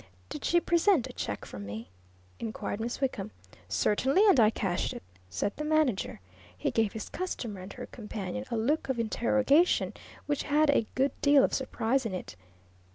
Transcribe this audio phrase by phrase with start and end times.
[0.29, 1.91] "Did she present a check from me?"
[2.39, 3.29] inquired Miss Wickham.
[3.69, 6.21] "Certainly and I cashed it," said the manager.
[6.57, 9.93] He gave his customer and her companion a look of interrogation
[10.25, 12.35] which had a good deal of surprise in it.